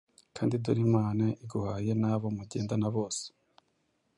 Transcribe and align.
kandi 0.35 0.53
dore 0.63 0.81
Imana 0.87 1.25
iguhaye 1.43 1.91
n’abo 2.01 2.27
mugendana 2.35 2.87
bose.’ 2.95 3.23